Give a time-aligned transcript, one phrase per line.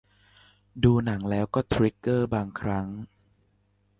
[0.83, 2.87] ดูหนังแล้วก็ทริกเกอร์ บางครั้ง